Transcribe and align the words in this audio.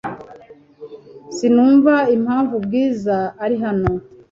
Sinumva 1.35 1.93
impamvu 2.15 2.53
Bwiza 2.65 3.17
ari 3.43 3.55
hano. 3.63 3.91